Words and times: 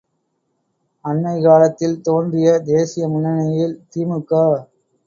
அண்மைக்காலத்தில் 1.05 1.95
தோன்றிய 2.01 2.57
தேசிய 2.65 3.05
முன்னணியில் 3.07 3.79
தி.மு.க. 3.89 4.43